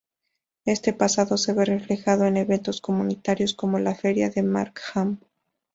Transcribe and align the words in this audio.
Este 0.65 0.93
pasado 0.93 1.37
se 1.37 1.53
ve 1.53 1.63
reflejado 1.63 2.25
en 2.25 2.35
eventos 2.37 2.81
comunitarios 2.81 3.53
como 3.53 3.77
la 3.77 3.93
Feria 3.93 4.31
de 4.31 4.41
Markham. 4.41 5.19